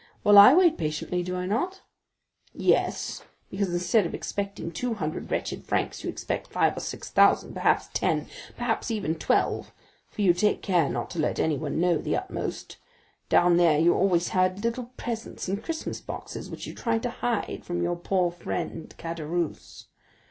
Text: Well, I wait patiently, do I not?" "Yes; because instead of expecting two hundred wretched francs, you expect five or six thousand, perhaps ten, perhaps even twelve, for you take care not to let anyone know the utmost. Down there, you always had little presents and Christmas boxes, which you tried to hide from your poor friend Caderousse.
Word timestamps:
Well, 0.23 0.39
I 0.39 0.55
wait 0.55 0.79
patiently, 0.79 1.21
do 1.21 1.35
I 1.35 1.45
not?" 1.45 1.81
"Yes; 2.55 3.23
because 3.51 3.69
instead 3.71 4.07
of 4.07 4.15
expecting 4.15 4.71
two 4.71 4.95
hundred 4.95 5.29
wretched 5.29 5.63
francs, 5.63 6.03
you 6.03 6.09
expect 6.09 6.47
five 6.47 6.75
or 6.75 6.79
six 6.79 7.11
thousand, 7.11 7.53
perhaps 7.53 7.87
ten, 7.93 8.25
perhaps 8.57 8.89
even 8.89 9.13
twelve, 9.13 9.71
for 10.09 10.23
you 10.23 10.33
take 10.33 10.63
care 10.63 10.89
not 10.89 11.11
to 11.11 11.19
let 11.19 11.37
anyone 11.39 11.79
know 11.79 11.99
the 11.99 12.15
utmost. 12.15 12.77
Down 13.29 13.57
there, 13.57 13.77
you 13.77 13.93
always 13.93 14.29
had 14.29 14.63
little 14.63 14.85
presents 14.97 15.47
and 15.47 15.63
Christmas 15.63 16.01
boxes, 16.01 16.49
which 16.49 16.65
you 16.65 16.73
tried 16.73 17.03
to 17.03 17.11
hide 17.11 17.61
from 17.63 17.83
your 17.83 17.95
poor 17.95 18.31
friend 18.31 18.91
Caderousse. 18.97 19.85